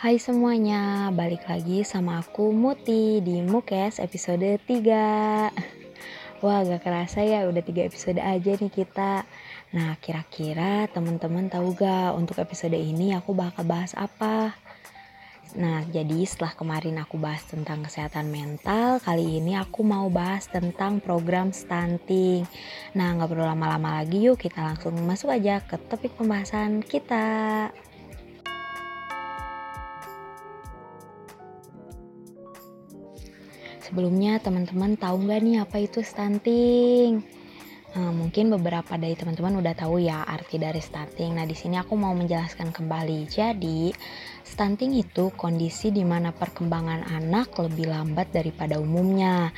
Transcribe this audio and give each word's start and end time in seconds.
Hai 0.00 0.16
semuanya, 0.16 1.12
balik 1.12 1.44
lagi 1.44 1.84
sama 1.84 2.24
aku 2.24 2.56
Muti 2.56 3.20
di 3.20 3.44
Mukes 3.44 4.00
episode 4.00 4.56
3 4.56 5.52
Wah 6.40 6.64
gak 6.64 6.80
kerasa 6.80 7.20
ya 7.20 7.44
udah 7.44 7.60
3 7.60 7.84
episode 7.84 8.16
aja 8.16 8.56
nih 8.56 8.72
kita. 8.72 9.28
Nah 9.76 10.00
kira-kira 10.00 10.88
teman-teman 10.88 11.52
tahu 11.52 11.76
gak 11.76 12.16
untuk 12.16 12.40
episode 12.40 12.80
ini 12.80 13.12
aku 13.12 13.36
bakal 13.36 13.60
bahas 13.68 13.92
apa? 13.92 14.56
Nah 15.60 15.84
jadi 15.92 16.24
setelah 16.24 16.56
kemarin 16.56 16.96
aku 16.96 17.20
bahas 17.20 17.44
tentang 17.44 17.84
kesehatan 17.84 18.32
mental 18.32 19.04
Kali 19.04 19.36
ini 19.36 19.52
aku 19.52 19.84
mau 19.84 20.08
bahas 20.08 20.48
tentang 20.48 21.04
program 21.04 21.52
stunting. 21.52 22.48
Nah 22.96 23.20
gak 23.20 23.36
perlu 23.36 23.44
lama-lama 23.44 24.00
lagi 24.00 24.16
yuk 24.32 24.40
kita 24.40 24.64
langsung 24.64 24.96
masuk 25.04 25.28
aja 25.28 25.60
ke 25.60 25.76
topik 25.92 26.16
pembahasan 26.16 26.80
kita 26.80 27.68
Sebelumnya 33.80 34.36
teman-teman 34.44 35.00
tahu 35.00 35.24
nggak 35.24 35.40
nih 35.40 35.56
apa 35.64 35.76
itu 35.80 36.04
stunting? 36.04 37.24
Nah, 37.90 38.14
mungkin 38.14 38.54
beberapa 38.54 38.94
dari 38.94 39.18
teman-teman 39.18 39.58
udah 39.58 39.74
tahu 39.74 39.98
ya 39.98 40.22
arti 40.22 40.62
dari 40.62 40.78
stunting. 40.78 41.34
Nah, 41.34 41.42
di 41.42 41.58
sini 41.58 41.74
aku 41.74 41.98
mau 41.98 42.14
menjelaskan 42.14 42.70
kembali. 42.70 43.26
Jadi, 43.26 43.90
stunting 44.46 44.94
itu 44.94 45.34
kondisi 45.34 45.90
di 45.90 46.06
mana 46.06 46.30
perkembangan 46.30 47.10
anak 47.10 47.50
lebih 47.58 47.90
lambat 47.90 48.30
daripada 48.30 48.78
umumnya. 48.78 49.50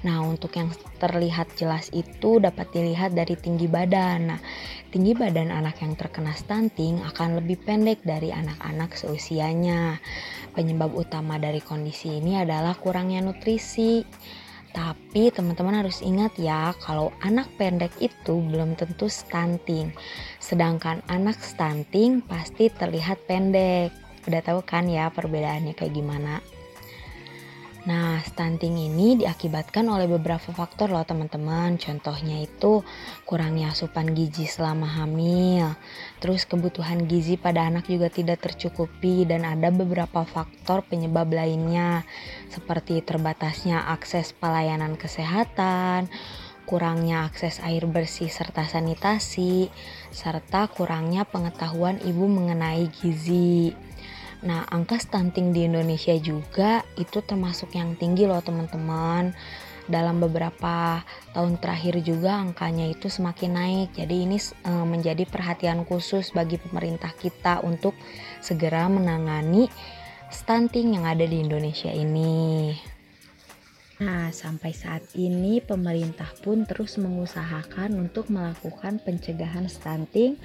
Nah, 0.00 0.24
untuk 0.24 0.56
yang 0.56 0.72
terlihat 0.96 1.60
jelas 1.60 1.92
itu 1.92 2.40
dapat 2.40 2.72
dilihat 2.72 3.12
dari 3.12 3.36
tinggi 3.36 3.68
badan. 3.68 4.32
Nah, 4.32 4.40
tinggi 4.88 5.12
badan 5.12 5.52
anak 5.52 5.84
yang 5.84 5.92
terkena 5.92 6.32
stunting 6.32 7.04
akan 7.04 7.36
lebih 7.36 7.60
pendek 7.60 8.00
dari 8.00 8.32
anak-anak 8.32 8.96
seusianya. 8.96 10.00
Penyebab 10.56 10.96
utama 10.96 11.36
dari 11.36 11.60
kondisi 11.60 12.16
ini 12.16 12.40
adalah 12.40 12.72
kurangnya 12.80 13.20
nutrisi. 13.20 14.00
Tapi 14.70 15.34
teman-teman 15.34 15.82
harus 15.82 15.98
ingat 16.00 16.32
ya, 16.38 16.70
kalau 16.78 17.10
anak 17.26 17.50
pendek 17.58 17.90
itu 17.98 18.38
belum 18.38 18.78
tentu 18.78 19.10
stunting. 19.10 19.90
Sedangkan 20.40 21.02
anak 21.10 21.36
stunting 21.42 22.24
pasti 22.24 22.70
terlihat 22.72 23.20
pendek. 23.28 23.92
Udah 24.24 24.40
tahu 24.40 24.62
kan 24.64 24.86
ya 24.86 25.10
perbedaannya 25.12 25.74
kayak 25.74 25.92
gimana? 25.92 26.38
Stunting 28.30 28.78
ini 28.78 29.18
diakibatkan 29.18 29.90
oleh 29.90 30.06
beberapa 30.06 30.54
faktor 30.54 30.94
loh 30.94 31.02
teman-teman. 31.02 31.74
Contohnya 31.82 32.38
itu 32.38 32.86
kurangnya 33.26 33.74
asupan 33.74 34.14
gizi 34.14 34.46
selama 34.46 34.86
hamil. 34.86 35.74
Terus 36.22 36.46
kebutuhan 36.46 37.10
gizi 37.10 37.34
pada 37.34 37.66
anak 37.66 37.90
juga 37.90 38.06
tidak 38.06 38.38
tercukupi 38.38 39.26
dan 39.26 39.42
ada 39.42 39.74
beberapa 39.74 40.22
faktor 40.22 40.86
penyebab 40.86 41.26
lainnya 41.26 42.06
seperti 42.54 43.02
terbatasnya 43.02 43.90
akses 43.90 44.30
pelayanan 44.30 44.94
kesehatan, 44.94 46.06
kurangnya 46.70 47.26
akses 47.26 47.58
air 47.66 47.82
bersih 47.90 48.30
serta 48.30 48.62
sanitasi, 48.62 49.74
serta 50.14 50.70
kurangnya 50.70 51.26
pengetahuan 51.26 51.98
ibu 52.06 52.30
mengenai 52.30 52.86
gizi. 52.94 53.74
Nah, 54.40 54.64
angka 54.72 54.96
stunting 54.96 55.52
di 55.52 55.68
Indonesia 55.68 56.16
juga 56.16 56.80
itu 56.96 57.20
termasuk 57.20 57.76
yang 57.76 57.92
tinggi 58.00 58.24
loh 58.24 58.40
teman-teman. 58.40 59.36
Dalam 59.90 60.22
beberapa 60.22 61.02
tahun 61.34 61.58
terakhir 61.58 62.00
juga 62.00 62.40
angkanya 62.40 62.88
itu 62.88 63.10
semakin 63.10 63.50
naik. 63.52 63.88
Jadi 63.98 64.16
ini 64.24 64.38
e, 64.38 64.72
menjadi 64.86 65.26
perhatian 65.26 65.82
khusus 65.84 66.30
bagi 66.30 66.56
pemerintah 66.56 67.10
kita 67.12 67.60
untuk 67.66 67.92
segera 68.38 68.86
menangani 68.86 69.66
stunting 70.30 70.94
yang 70.96 71.04
ada 71.04 71.26
di 71.26 71.42
Indonesia 71.42 71.90
ini. 71.90 72.72
Nah, 74.00 74.32
sampai 74.32 74.72
saat 74.72 75.04
ini 75.12 75.60
pemerintah 75.60 76.32
pun 76.40 76.64
terus 76.64 76.96
mengusahakan 76.96 77.92
untuk 78.00 78.32
melakukan 78.32 78.96
pencegahan 79.04 79.68
stunting 79.68 80.40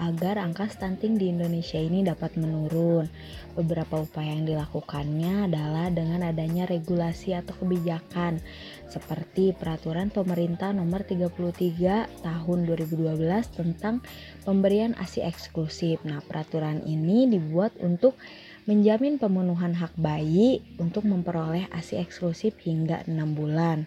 agar 0.00 0.40
angka 0.40 0.72
stunting 0.72 1.20
di 1.20 1.28
Indonesia 1.28 1.76
ini 1.76 2.00
dapat 2.00 2.40
menurun. 2.40 3.04
Beberapa 3.52 4.00
upaya 4.00 4.32
yang 4.32 4.48
dilakukannya 4.48 5.52
adalah 5.52 5.92
dengan 5.92 6.24
adanya 6.24 6.64
regulasi 6.64 7.36
atau 7.36 7.52
kebijakan 7.60 8.40
seperti 8.88 9.52
peraturan 9.52 10.08
pemerintah 10.08 10.72
nomor 10.72 11.04
33 11.04 12.24
tahun 12.24 12.58
2012 12.64 13.20
tentang 13.52 14.00
pemberian 14.48 14.96
ASI 14.96 15.20
eksklusif. 15.20 16.00
Nah, 16.08 16.24
peraturan 16.24 16.80
ini 16.88 17.28
dibuat 17.28 17.76
untuk 17.84 18.16
menjamin 18.64 19.20
pemenuhan 19.20 19.76
hak 19.76 19.92
bayi 20.00 20.64
untuk 20.80 21.04
memperoleh 21.04 21.68
ASI 21.68 22.00
eksklusif 22.00 22.56
hingga 22.64 23.04
6 23.04 23.36
bulan. 23.36 23.84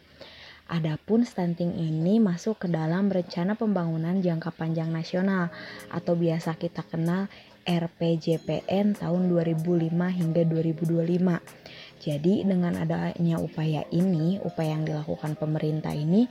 Adapun 0.72 1.28
stunting 1.28 1.76
ini 1.76 2.24
masuk 2.24 2.64
ke 2.64 2.68
dalam 2.72 3.12
rencana 3.12 3.60
pembangunan 3.60 4.24
jangka 4.24 4.56
panjang 4.56 4.88
nasional 4.88 5.52
atau 5.92 6.16
biasa 6.16 6.56
kita 6.56 6.88
kenal 6.88 7.28
RPJPN 7.68 8.96
tahun 8.96 9.22
2005 9.28 9.92
hingga 9.92 10.42
2025. 10.48 12.04
Jadi 12.04 12.44
dengan 12.44 12.76
adanya 12.80 13.40
upaya 13.40 13.88
ini, 13.92 14.40
upaya 14.44 14.76
yang 14.76 14.84
dilakukan 14.84 15.40
pemerintah 15.40 15.96
ini 15.96 16.28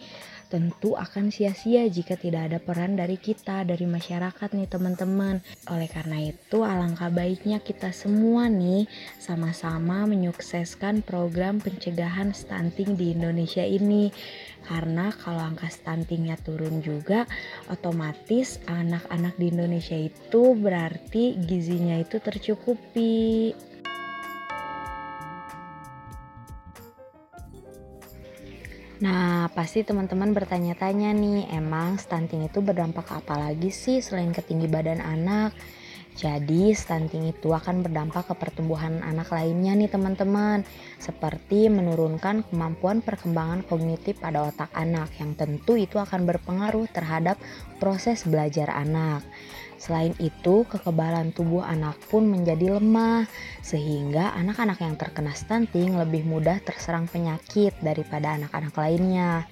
tentu 0.52 0.92
akan 1.00 1.32
sia-sia 1.32 1.88
jika 1.88 2.20
tidak 2.20 2.52
ada 2.52 2.58
peran 2.60 2.92
dari 2.92 3.16
kita, 3.16 3.64
dari 3.64 3.88
masyarakat 3.88 4.52
nih 4.52 4.68
teman-teman. 4.68 5.40
Oleh 5.72 5.88
karena 5.88 6.20
itu 6.20 6.60
alangkah 6.60 7.08
baiknya 7.08 7.64
kita 7.64 7.88
semua 7.96 8.52
nih 8.52 8.84
sama-sama 9.16 10.04
menyukseskan 10.04 11.00
program 11.00 11.56
pencegahan 11.56 12.36
stunting 12.36 13.00
di 13.00 13.16
Indonesia 13.16 13.64
ini. 13.64 14.12
Karena 14.68 15.08
kalau 15.16 15.40
angka 15.40 15.72
stuntingnya 15.72 16.36
turun 16.38 16.84
juga, 16.84 17.24
otomatis 17.72 18.60
anak-anak 18.68 19.34
di 19.40 19.50
Indonesia 19.50 19.96
itu 19.96 20.52
berarti 20.52 21.40
gizinya 21.40 21.96
itu 21.96 22.20
tercukupi. 22.20 23.71
Nah, 29.04 29.50
pasti 29.56 29.80
teman-teman 29.88 30.30
bertanya-tanya 30.36 31.10
nih, 31.22 31.38
emang 31.60 31.88
stunting 32.04 32.42
itu 32.48 32.58
berdampak 32.68 33.06
apa 33.18 33.34
lagi 33.44 33.70
sih 33.82 33.98
selain 34.06 34.30
ketinggi 34.38 34.68
badan 34.76 35.00
anak? 35.14 35.50
Jadi, 36.12 36.76
stunting 36.76 37.32
itu 37.32 37.56
akan 37.56 37.80
berdampak 37.80 38.28
ke 38.28 38.34
pertumbuhan 38.36 39.00
anak 39.00 39.32
lainnya 39.32 39.72
nih 39.72 39.88
teman-teman, 39.88 40.60
seperti 41.00 41.72
menurunkan 41.72 42.44
kemampuan 42.52 43.00
perkembangan 43.00 43.64
kognitif 43.64 44.20
pada 44.20 44.44
otak 44.44 44.68
anak 44.76 45.08
yang 45.16 45.32
tentu 45.32 45.74
itu 45.80 45.96
akan 45.96 46.28
berpengaruh 46.28 46.84
terhadap 46.92 47.40
proses 47.80 48.28
belajar 48.28 48.68
anak. 48.68 49.24
Selain 49.80 50.14
itu, 50.22 50.62
kekebalan 50.68 51.34
tubuh 51.34 51.64
anak 51.66 51.98
pun 52.06 52.28
menjadi 52.28 52.78
lemah, 52.78 53.26
sehingga 53.64 54.30
anak-anak 54.36 54.78
yang 54.78 54.94
terkena 54.94 55.34
stunting 55.34 55.98
lebih 55.98 56.22
mudah 56.22 56.62
terserang 56.62 57.10
penyakit 57.10 57.74
daripada 57.82 58.38
anak-anak 58.38 58.76
lainnya. 58.78 59.48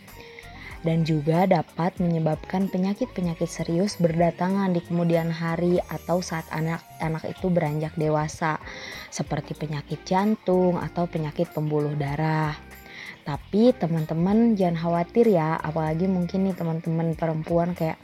Dan 0.81 1.05
juga 1.05 1.45
dapat 1.45 2.01
menyebabkan 2.01 2.73
penyakit-penyakit 2.73 3.45
serius 3.45 4.01
berdatangan 4.01 4.73
di 4.73 4.81
kemudian 4.81 5.29
hari 5.29 5.77
atau 5.93 6.25
saat 6.25 6.49
anak-anak 6.49 7.29
itu 7.29 7.53
beranjak 7.53 7.93
dewasa, 8.01 8.57
seperti 9.13 9.53
penyakit 9.53 10.01
jantung 10.09 10.81
atau 10.81 11.05
penyakit 11.05 11.53
pembuluh 11.53 11.93
darah. 12.01 12.57
Tapi 13.29 13.77
teman-teman 13.77 14.57
jangan 14.57 14.81
khawatir 14.81 15.29
ya, 15.29 15.61
apalagi 15.61 16.09
mungkin 16.09 16.49
nih 16.49 16.57
teman-teman 16.57 17.13
perempuan 17.13 17.77
kayak 17.77 18.01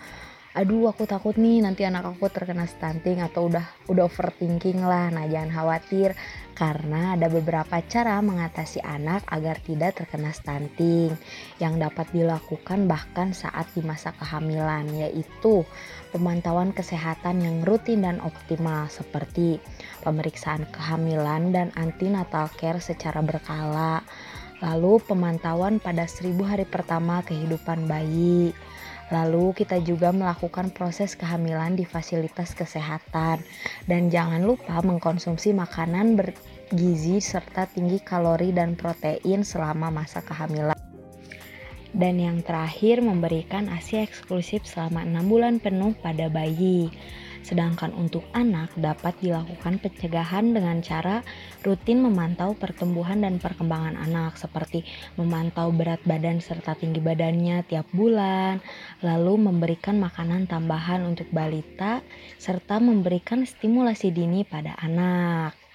aduh 0.56 0.88
aku 0.88 1.04
takut 1.04 1.36
nih 1.36 1.60
nanti 1.60 1.84
anak 1.84 2.16
aku 2.16 2.32
terkena 2.32 2.64
stunting 2.64 3.20
atau 3.20 3.52
udah 3.52 3.68
udah 3.92 4.08
overthinking 4.08 4.80
lah 4.80 5.12
nah 5.12 5.28
jangan 5.28 5.52
khawatir 5.52 6.16
karena 6.56 7.12
ada 7.12 7.28
beberapa 7.28 7.84
cara 7.84 8.16
mengatasi 8.24 8.80
anak 8.80 9.28
agar 9.28 9.60
tidak 9.60 10.00
terkena 10.00 10.32
stunting 10.32 11.12
yang 11.60 11.76
dapat 11.76 12.08
dilakukan 12.16 12.88
bahkan 12.88 13.36
saat 13.36 13.68
di 13.76 13.84
masa 13.84 14.16
kehamilan 14.16 14.88
yaitu 14.96 15.68
pemantauan 16.16 16.72
kesehatan 16.72 17.44
yang 17.44 17.60
rutin 17.60 18.08
dan 18.08 18.24
optimal 18.24 18.88
seperti 18.88 19.60
pemeriksaan 20.00 20.64
kehamilan 20.72 21.52
dan 21.52 21.68
antenatal 21.76 22.48
care 22.56 22.80
secara 22.80 23.20
berkala 23.20 24.00
lalu 24.64 24.96
pemantauan 25.04 25.76
pada 25.76 26.08
seribu 26.08 26.48
hari 26.48 26.64
pertama 26.64 27.20
kehidupan 27.20 27.84
bayi 27.84 28.56
Lalu 29.06 29.54
kita 29.54 29.78
juga 29.78 30.10
melakukan 30.10 30.74
proses 30.74 31.14
kehamilan 31.14 31.78
di 31.78 31.86
fasilitas 31.86 32.58
kesehatan 32.58 33.38
dan 33.86 34.02
jangan 34.10 34.42
lupa 34.42 34.82
mengkonsumsi 34.82 35.54
makanan 35.54 36.18
bergizi 36.18 37.22
serta 37.22 37.70
tinggi 37.70 38.02
kalori 38.02 38.50
dan 38.50 38.74
protein 38.74 39.46
selama 39.46 39.94
masa 39.94 40.26
kehamilan. 40.26 40.74
Dan 41.96 42.18
yang 42.18 42.42
terakhir 42.42 43.00
memberikan 43.00 43.70
ASI 43.72 44.04
eksklusif 44.04 44.66
selama 44.66 45.06
6 45.06 45.32
bulan 45.32 45.54
penuh 45.62 45.94
pada 45.96 46.26
bayi. 46.26 46.90
Sedangkan 47.46 47.94
untuk 47.94 48.26
anak 48.34 48.74
dapat 48.74 49.14
dilakukan 49.22 49.78
pencegahan 49.78 50.50
dengan 50.50 50.82
cara 50.82 51.22
rutin 51.62 52.02
memantau 52.02 52.58
pertumbuhan 52.58 53.22
dan 53.22 53.38
perkembangan 53.38 53.94
anak 53.94 54.34
seperti 54.34 54.82
memantau 55.14 55.70
berat 55.70 56.02
badan 56.02 56.42
serta 56.42 56.74
tinggi 56.74 56.98
badannya 56.98 57.62
tiap 57.70 57.86
bulan, 57.94 58.58
lalu 58.98 59.38
memberikan 59.46 60.02
makanan 60.02 60.50
tambahan 60.50 61.06
untuk 61.06 61.30
balita 61.30 62.02
serta 62.34 62.82
memberikan 62.82 63.46
stimulasi 63.46 64.10
dini 64.10 64.42
pada 64.42 64.74
anak. 64.82 65.65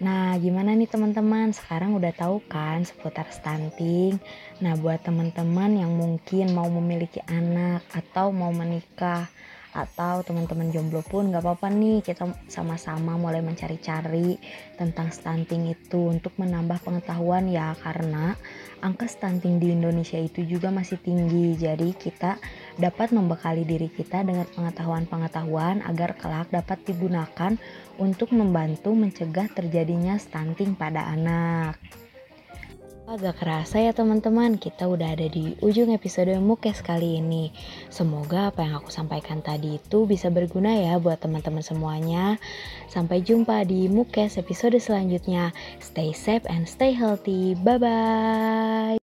Nah, 0.00 0.32
gimana 0.40 0.72
nih 0.72 0.88
teman-teman? 0.88 1.52
Sekarang 1.52 1.92
udah 1.92 2.08
tahu 2.16 2.40
kan 2.48 2.80
seputar 2.88 3.28
stunting? 3.28 4.16
Nah, 4.64 4.72
buat 4.80 5.04
teman-teman 5.04 5.76
yang 5.76 5.92
mungkin 5.92 6.56
mau 6.56 6.72
memiliki 6.72 7.20
anak 7.28 7.84
atau 7.92 8.32
mau 8.32 8.48
menikah 8.48 9.28
atau 9.70 10.24
teman-teman 10.26 10.72
jomblo 10.74 11.04
pun 11.06 11.30
gak 11.30 11.46
apa-apa 11.46 11.70
nih 11.70 12.02
kita 12.02 12.26
sama-sama 12.50 13.14
mulai 13.14 13.38
mencari-cari 13.38 14.34
tentang 14.74 15.14
stunting 15.14 15.70
itu 15.70 16.10
untuk 16.10 16.34
menambah 16.42 16.82
pengetahuan 16.82 17.46
ya 17.46 17.78
karena 17.78 18.34
angka 18.80 19.06
stunting 19.08 19.60
di 19.60 19.72
Indonesia 19.72 20.16
itu 20.16 20.44
juga 20.44 20.72
masih 20.72 20.98
tinggi 21.00 21.56
jadi 21.56 21.92
kita 21.94 22.40
dapat 22.80 23.12
membekali 23.12 23.64
diri 23.64 23.92
kita 23.92 24.24
dengan 24.24 24.48
pengetahuan-pengetahuan 24.50 25.84
agar 25.84 26.16
kelak 26.16 26.48
dapat 26.48 26.80
digunakan 26.84 27.56
untuk 28.00 28.32
membantu 28.32 28.96
mencegah 28.96 29.48
terjadinya 29.52 30.16
stunting 30.16 30.74
pada 30.74 31.06
anak. 31.12 31.76
Agak 33.10 33.42
kerasa 33.42 33.82
ya 33.82 33.90
teman-teman, 33.90 34.54
kita 34.54 34.86
udah 34.86 35.18
ada 35.18 35.26
di 35.26 35.58
ujung 35.66 35.90
episode 35.90 36.30
Mukes 36.38 36.78
kali 36.78 37.18
ini. 37.18 37.50
Semoga 37.90 38.54
apa 38.54 38.62
yang 38.62 38.78
aku 38.78 38.86
sampaikan 38.94 39.42
tadi 39.42 39.82
itu 39.82 40.06
bisa 40.06 40.30
berguna 40.30 40.78
ya 40.78 40.94
buat 41.02 41.18
teman-teman 41.18 41.58
semuanya. 41.58 42.38
Sampai 42.86 43.26
jumpa 43.26 43.66
di 43.66 43.90
Mukes 43.90 44.38
episode 44.38 44.78
selanjutnya. 44.78 45.50
Stay 45.82 46.14
safe 46.14 46.46
and 46.46 46.70
stay 46.70 46.94
healthy. 46.94 47.58
Bye-bye. 47.58 48.99